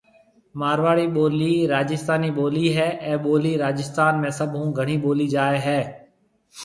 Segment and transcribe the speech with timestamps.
[0.59, 5.81] مارواڙي ٻولي رآجستانَي ٻولي هيَ اَي ٻولي رآجستان ۾ سڀ هون گھڻي ٻولي جائي هيَ۔